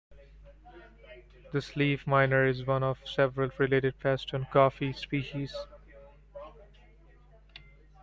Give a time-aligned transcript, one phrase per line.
[1.53, 5.55] This leaf miner is one of several related pests on "Coffea" species.